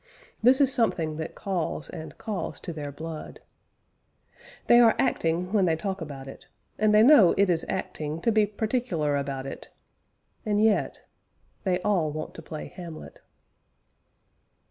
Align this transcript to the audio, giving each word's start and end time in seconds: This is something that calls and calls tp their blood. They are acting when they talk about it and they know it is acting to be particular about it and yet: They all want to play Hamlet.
This 0.41 0.59
is 0.59 0.73
something 0.73 1.17
that 1.17 1.35
calls 1.35 1.87
and 1.87 2.17
calls 2.17 2.59
tp 2.59 2.73
their 2.73 2.91
blood. 2.91 3.39
They 4.65 4.79
are 4.79 4.95
acting 4.97 5.53
when 5.53 5.65
they 5.65 5.75
talk 5.75 6.01
about 6.01 6.27
it 6.27 6.47
and 6.79 6.91
they 6.91 7.03
know 7.03 7.35
it 7.37 7.51
is 7.51 7.67
acting 7.69 8.19
to 8.21 8.31
be 8.31 8.47
particular 8.47 9.15
about 9.15 9.45
it 9.45 9.69
and 10.43 10.59
yet: 10.59 11.03
They 11.65 11.79
all 11.81 12.09
want 12.09 12.33
to 12.33 12.41
play 12.41 12.65
Hamlet. 12.69 13.19